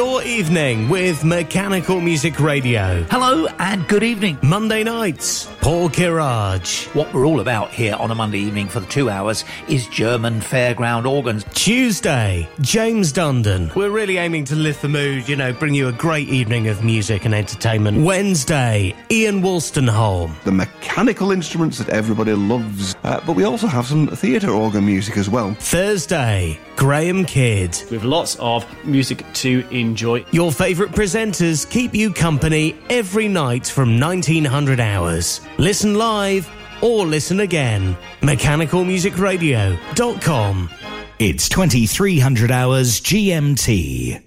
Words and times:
your 0.00 0.22
evening 0.22 0.88
with 0.88 1.22
Mechanical 1.24 2.00
Music 2.00 2.40
Radio. 2.40 3.02
Hello 3.10 3.46
and 3.58 3.86
good 3.86 4.02
evening. 4.02 4.38
Monday 4.42 4.82
nights, 4.82 5.46
Paul 5.60 5.90
Kirage. 5.90 6.86
What 6.94 7.12
we're 7.12 7.26
all 7.26 7.40
about 7.40 7.70
here 7.70 7.94
on 7.96 8.10
a 8.10 8.14
Monday 8.14 8.38
evening 8.38 8.66
for 8.68 8.80
the 8.80 8.86
two 8.86 9.10
hours 9.10 9.44
is 9.68 9.86
German 9.88 10.40
fairground 10.40 11.06
organs. 11.06 11.44
Tuesday, 11.52 12.48
James 12.62 13.12
Dundon. 13.12 13.74
We're 13.74 13.90
really 13.90 14.16
aiming 14.16 14.46
to 14.46 14.56
lift 14.56 14.80
the 14.80 14.88
mood, 14.88 15.28
you 15.28 15.36
know, 15.36 15.52
bring 15.52 15.74
you 15.74 15.88
a 15.88 15.92
great 15.92 16.30
evening 16.30 16.68
of 16.68 16.82
music 16.82 17.26
and 17.26 17.34
entertainment. 17.34 18.02
Wednesday, 18.02 18.94
Ian 19.10 19.42
Wolstenholme. 19.42 20.32
The 20.44 20.52
mechanical 20.52 21.30
instruments 21.30 21.76
that 21.76 21.90
everybody 21.90 22.32
loves. 22.32 22.96
Uh, 23.04 23.20
but 23.26 23.36
we 23.36 23.44
also 23.44 23.66
have 23.66 23.84
some 23.84 24.06
theatre 24.06 24.50
organ 24.50 24.86
music 24.86 25.18
as 25.18 25.28
well. 25.28 25.52
Thursday, 25.60 26.58
Graham 26.76 27.26
Kidd. 27.26 27.78
With 27.90 28.02
lots 28.02 28.36
of 28.36 28.64
music 28.86 29.26
to 29.34 29.62
enjoy. 29.70 29.89
Your 30.32 30.52
favourite 30.52 30.92
presenters 30.92 31.68
keep 31.68 31.94
you 31.94 32.10
company 32.12 32.76
every 32.88 33.28
night 33.28 33.66
from 33.66 34.00
1900 34.00 34.80
hours. 34.80 35.42
Listen 35.58 35.94
live 35.94 36.50
or 36.82 37.06
listen 37.06 37.40
again. 37.40 37.96
MechanicalMusicRadio.com. 38.20 40.70
It's 41.18 41.48
2300 41.50 42.50
hours 42.50 43.00
GMT. 43.00 44.22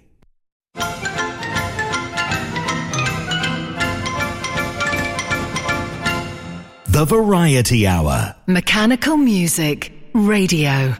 The 6.94 7.05
Variety 7.05 7.88
Hour. 7.88 8.36
Mechanical 8.45 9.17
Music 9.17 9.91
Radio. 10.14 10.95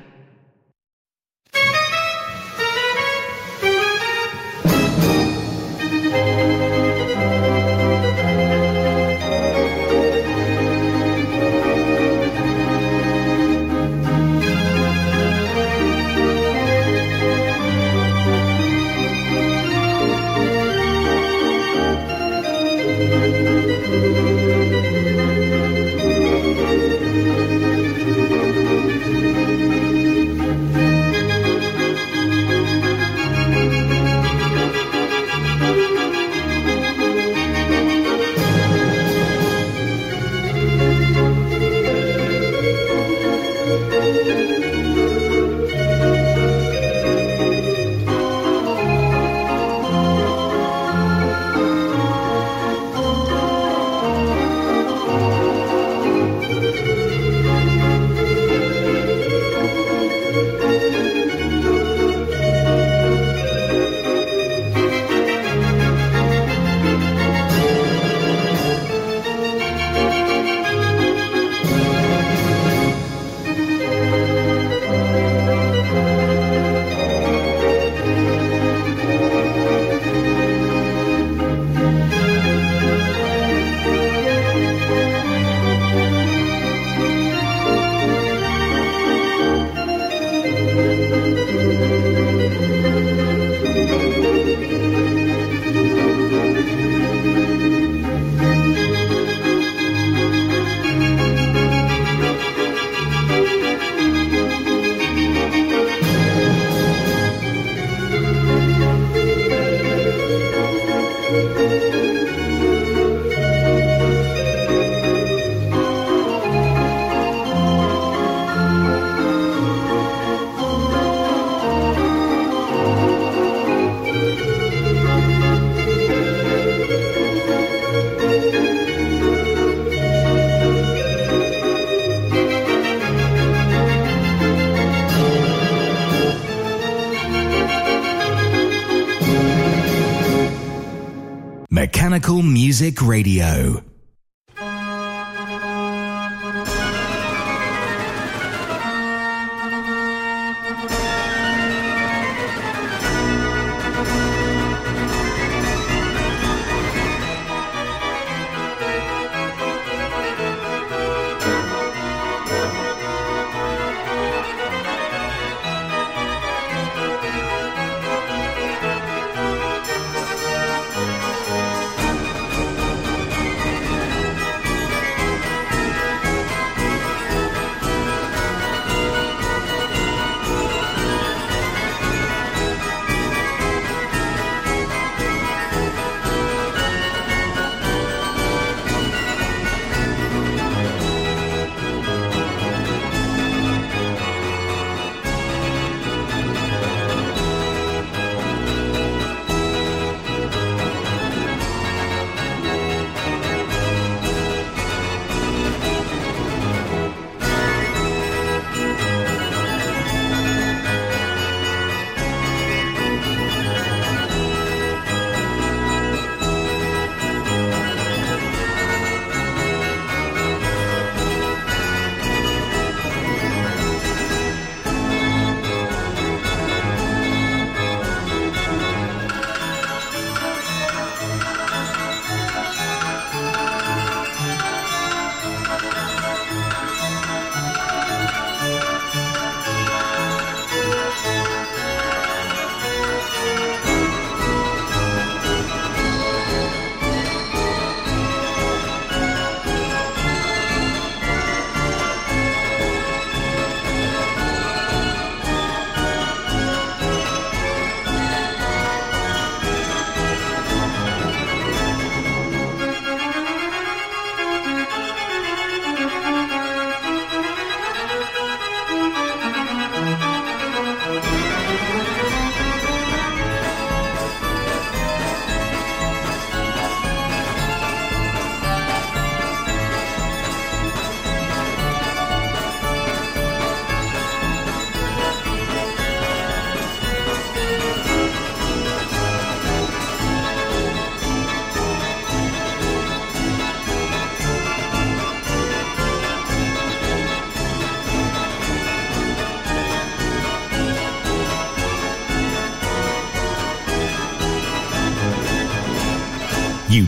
Music 142.74 143.04
Radio. 143.04 143.83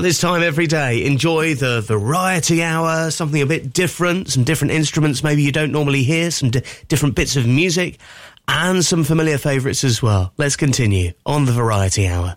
This 0.00 0.20
time 0.20 0.42
every 0.42 0.66
day, 0.66 1.04
enjoy 1.04 1.54
the 1.54 1.80
variety 1.82 2.62
hour, 2.62 3.10
something 3.10 3.42
a 3.42 3.46
bit 3.46 3.72
different, 3.72 4.30
some 4.30 4.44
different 4.44 4.72
instruments 4.72 5.22
maybe 5.24 5.42
you 5.42 5.52
don't 5.52 5.72
normally 5.72 6.02
hear, 6.02 6.30
some 6.30 6.50
di- 6.50 6.62
different 6.86 7.14
bits 7.14 7.36
of 7.36 7.46
music, 7.46 7.98
and 8.46 8.84
some 8.84 9.04
familiar 9.04 9.38
favourites 9.38 9.84
as 9.84 10.00
well. 10.00 10.32
Let's 10.36 10.56
continue 10.56 11.12
on 11.26 11.44
the 11.44 11.52
variety 11.52 12.06
hour. 12.06 12.36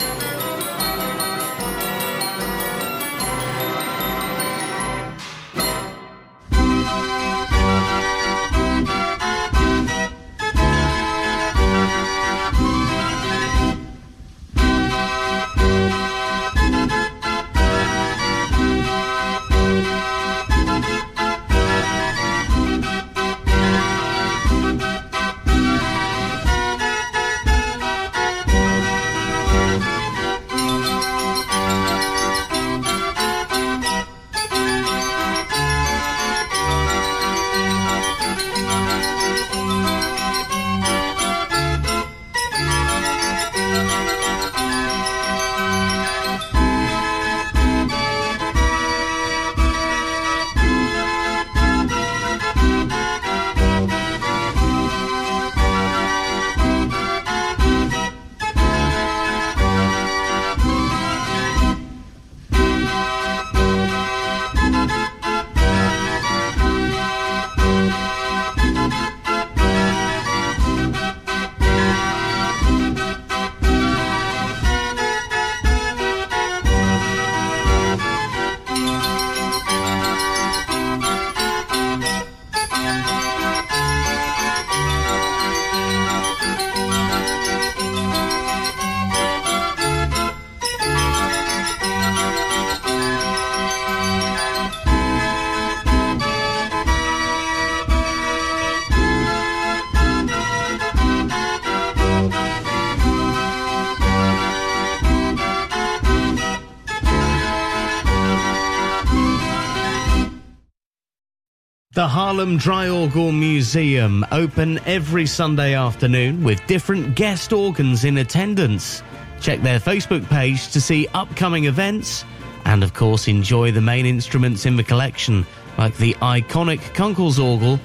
Haarlem 112.31 112.57
Dry 112.57 112.87
Organ 112.87 113.37
Museum 113.41 114.25
open 114.31 114.79
every 114.85 115.25
Sunday 115.25 115.73
afternoon 115.73 116.45
with 116.45 116.65
different 116.65 117.13
guest 117.13 117.51
organs 117.51 118.05
in 118.05 118.19
attendance. 118.19 119.03
Check 119.41 119.61
their 119.61 119.81
Facebook 119.81 120.25
page 120.29 120.71
to 120.71 120.79
see 120.79 121.09
upcoming 121.13 121.65
events 121.65 122.23
and 122.63 122.85
of 122.85 122.93
course 122.93 123.27
enjoy 123.27 123.73
the 123.73 123.81
main 123.81 124.05
instruments 124.05 124.65
in 124.65 124.77
the 124.77 124.83
collection 124.83 125.45
like 125.77 125.97
the 125.97 126.13
iconic 126.21 126.79
Kunkel's 126.93 127.37
Orgel 127.37 127.81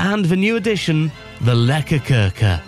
and 0.00 0.24
the 0.24 0.34
new 0.34 0.56
addition, 0.56 1.12
the 1.42 1.54
Lekkerkerker. 1.54 2.60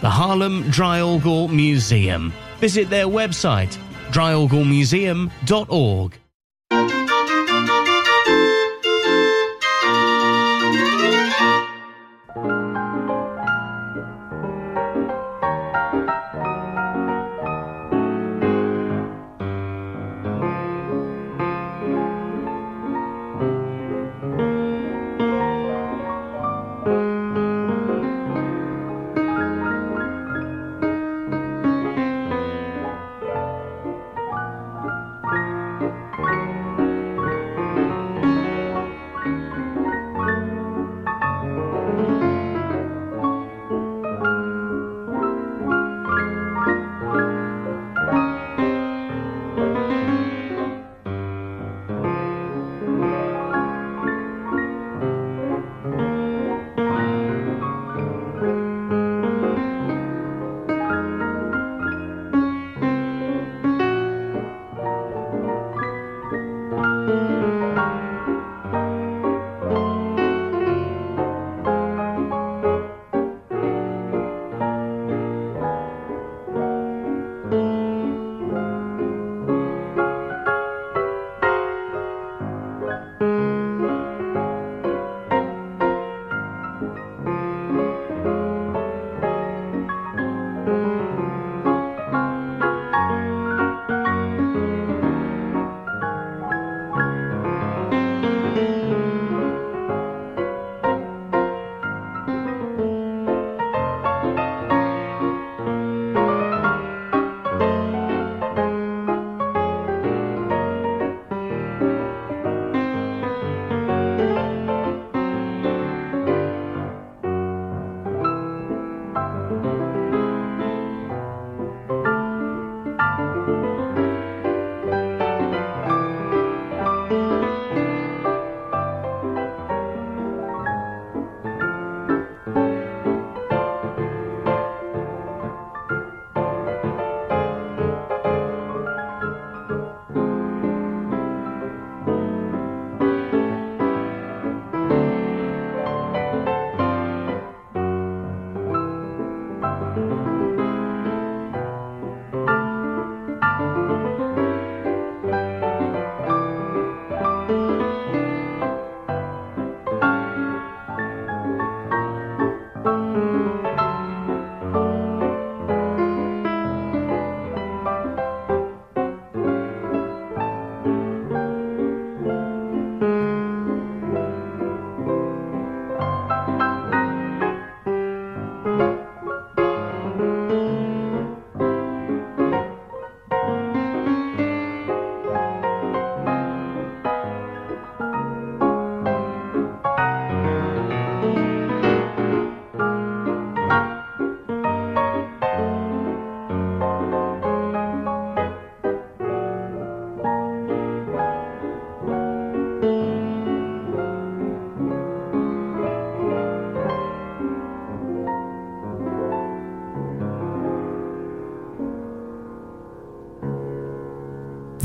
The 0.00 0.10
Haarlem 0.10 0.72
Dry 0.72 1.00
Organ 1.00 1.54
Museum. 1.54 2.32
Visit 2.58 2.90
their 2.90 3.06
website, 3.06 3.78
draaiorgelmuseum.org. 4.10 6.18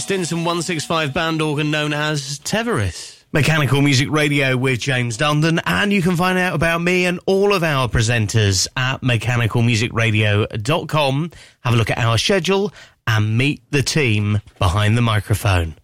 Stinson 0.00 0.38
165 0.38 1.12
band 1.12 1.42
organ 1.42 1.70
known 1.70 1.92
as 1.92 2.38
Teveris. 2.40 3.22
Mechanical 3.32 3.82
Music 3.82 4.10
Radio 4.10 4.56
with 4.56 4.80
James 4.80 5.16
Dundon, 5.16 5.60
and 5.64 5.92
you 5.92 6.02
can 6.02 6.16
find 6.16 6.36
out 6.38 6.54
about 6.54 6.80
me 6.80 7.04
and 7.04 7.20
all 7.26 7.54
of 7.54 7.62
our 7.62 7.88
presenters 7.88 8.66
at 8.76 9.02
mechanicalmusicradio.com. 9.02 11.30
Have 11.60 11.74
a 11.74 11.76
look 11.76 11.90
at 11.90 11.98
our 11.98 12.18
schedule 12.18 12.72
and 13.06 13.38
meet 13.38 13.62
the 13.70 13.82
team 13.82 14.40
behind 14.58 14.96
the 14.96 15.02
microphone. 15.02 15.76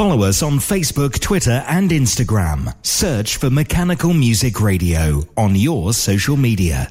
Follow 0.00 0.22
us 0.22 0.42
on 0.42 0.52
Facebook, 0.52 1.20
Twitter, 1.20 1.62
and 1.68 1.90
Instagram. 1.90 2.74
Search 2.82 3.36
for 3.36 3.50
Mechanical 3.50 4.14
Music 4.14 4.58
Radio 4.58 5.24
on 5.36 5.54
your 5.54 5.92
social 5.92 6.38
media. 6.38 6.90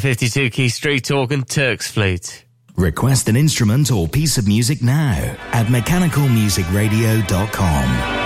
52 0.00 0.50
key 0.50 0.68
street 0.68 1.10
organ 1.10 1.42
Turk's 1.44 1.90
flute. 1.90 2.44
Request 2.76 3.28
an 3.28 3.36
instrument 3.36 3.90
or 3.92 4.08
piece 4.08 4.38
of 4.38 4.48
music 4.48 4.82
now 4.82 5.36
at 5.52 5.66
mechanicalmusicradio.com. 5.66 8.19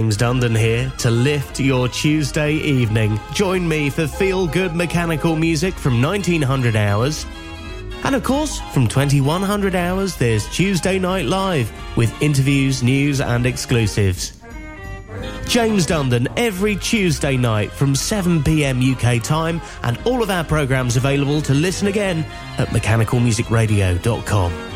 James 0.00 0.16
Dundon 0.16 0.58
here 0.58 0.90
to 0.96 1.10
lift 1.10 1.60
your 1.60 1.86
Tuesday 1.86 2.54
evening. 2.54 3.20
Join 3.34 3.68
me 3.68 3.90
for 3.90 4.06
feel 4.06 4.46
good 4.46 4.74
mechanical 4.74 5.36
music 5.36 5.74
from 5.74 6.00
1900 6.00 6.74
hours. 6.74 7.26
And 8.04 8.14
of 8.14 8.24
course, 8.24 8.60
from 8.72 8.88
2100 8.88 9.74
hours, 9.74 10.16
there's 10.16 10.48
Tuesday 10.48 10.98
Night 10.98 11.26
Live 11.26 11.70
with 11.98 12.22
interviews, 12.22 12.82
news, 12.82 13.20
and 13.20 13.44
exclusives. 13.44 14.40
James 15.46 15.86
Dundon 15.86 16.32
every 16.38 16.76
Tuesday 16.76 17.36
night 17.36 17.70
from 17.70 17.94
7 17.94 18.42
pm 18.42 18.80
UK 18.80 19.22
time, 19.22 19.60
and 19.82 19.98
all 20.06 20.22
of 20.22 20.30
our 20.30 20.44
programmes 20.44 20.96
available 20.96 21.42
to 21.42 21.52
listen 21.52 21.88
again 21.88 22.24
at 22.56 22.68
mechanicalmusicradio.com. 22.68 24.69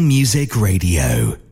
Music 0.00 0.54
Radio. 0.54 1.51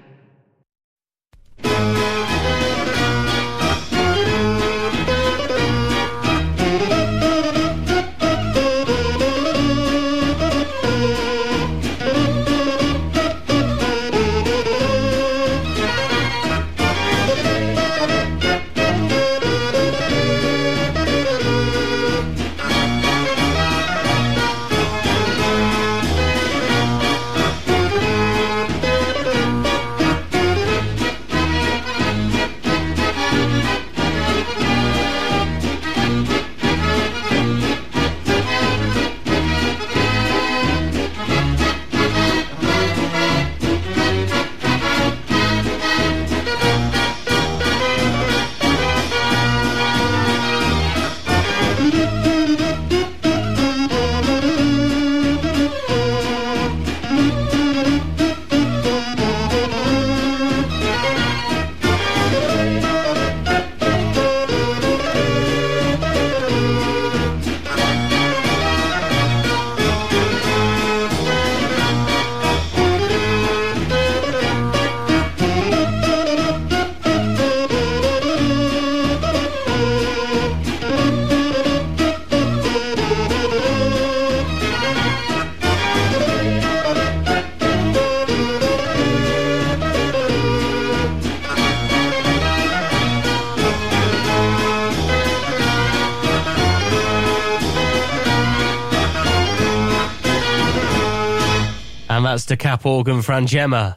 That's 102.51 102.57
cap 102.57 102.85
organ 102.85 103.19
Frangema. 103.19 103.95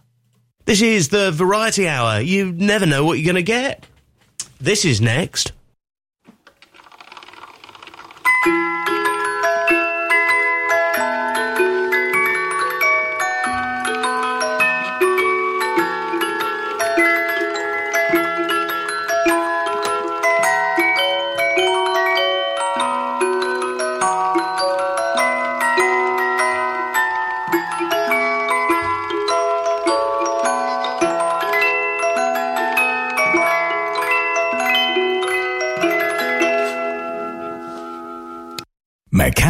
This 0.65 0.81
is 0.81 1.09
the 1.09 1.33
Variety 1.33 1.89
Hour. 1.89 2.21
You 2.21 2.53
never 2.53 2.87
know 2.87 3.05
what 3.05 3.19
you're 3.19 3.25
going 3.25 3.35
to 3.35 3.43
get. 3.43 3.85
This 4.61 4.85
is 4.85 5.01
next. 5.01 5.51